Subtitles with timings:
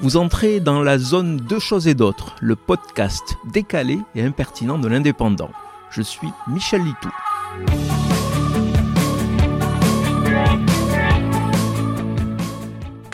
[0.00, 4.88] Vous entrez dans la zone Deux choses et d'autres, le podcast décalé et impertinent de
[4.88, 5.50] l'indépendant.
[5.90, 7.10] Je suis Michel Litou.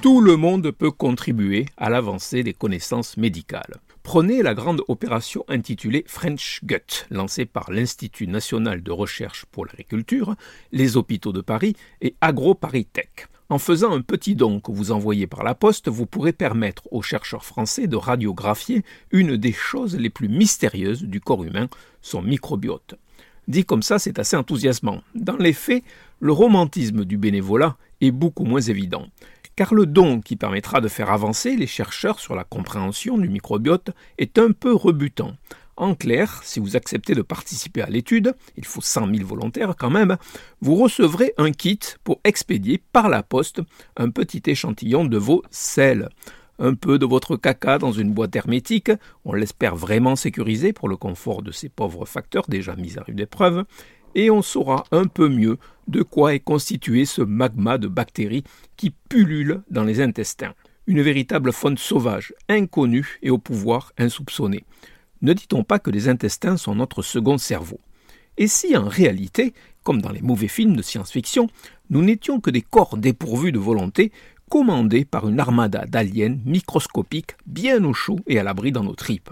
[0.03, 3.77] Tout le monde peut contribuer à l'avancée des connaissances médicales.
[4.03, 10.35] Prenez la grande opération intitulée French Gut, lancée par l'Institut national de recherche pour l'agriculture,
[10.73, 13.29] les hôpitaux de Paris et AgroParisTech.
[13.51, 17.03] En faisant un petit don que vous envoyez par la poste, vous pourrez permettre aux
[17.03, 21.69] chercheurs français de radiographier une des choses les plus mystérieuses du corps humain,
[22.01, 22.95] son microbiote.
[23.49, 25.03] Dit comme ça, c'est assez enthousiasmant.
[25.17, 25.83] Dans les faits,
[26.21, 29.09] le romantisme du bénévolat est beaucoup moins évident.
[29.57, 33.91] Car le don qui permettra de faire avancer les chercheurs sur la compréhension du microbiote
[34.19, 35.35] est un peu rebutant.
[35.81, 39.89] En clair, si vous acceptez de participer à l'étude, il faut 100 000 volontaires quand
[39.89, 40.19] même,
[40.61, 43.63] vous recevrez un kit pour expédier par la poste
[43.97, 46.11] un petit échantillon de vos selles.
[46.59, 48.93] Un peu de votre caca dans une boîte hermétique,
[49.25, 53.19] on l'espère vraiment sécurisée pour le confort de ces pauvres facteurs déjà mis à rude
[53.19, 53.65] épreuve,
[54.15, 55.57] et on saura un peu mieux
[55.89, 58.45] de quoi est constitué ce magma de bactéries
[58.77, 60.53] qui pullule dans les intestins.
[60.87, 64.67] Une véritable faune sauvage, inconnue et au pouvoir insoupçonné.
[65.23, 67.79] Ne dit-on pas que les intestins sont notre second cerveau
[68.39, 71.49] Et si en réalité, comme dans les mauvais films de science-fiction,
[71.91, 74.13] nous n'étions que des corps dépourvus de volonté,
[74.49, 79.31] commandés par une armada d'aliens microscopiques bien au chaud et à l'abri dans nos tripes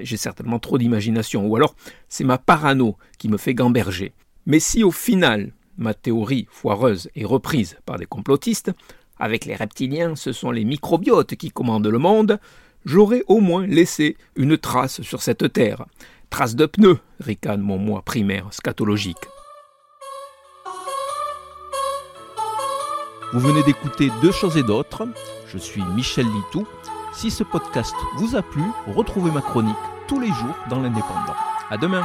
[0.00, 1.74] J'ai certainement trop d'imagination, ou alors
[2.08, 4.12] c'est ma parano qui me fait gamberger.
[4.46, 8.72] Mais si au final, ma théorie foireuse est reprise par des complotistes,
[9.18, 12.40] avec les reptiliens, ce sont les microbiotes qui commandent le monde,
[12.84, 15.86] j'aurais au moins laissé une trace sur cette terre.
[16.30, 19.16] Trace de pneus, ricane mon moi primaire scatologique.
[23.32, 25.06] Vous venez d'écouter Deux choses et d'autres.
[25.46, 26.66] Je suis Michel Litou.
[27.12, 29.76] Si ce podcast vous a plu, retrouvez ma chronique
[30.08, 31.36] tous les jours dans l'Indépendant.
[31.70, 32.04] À demain!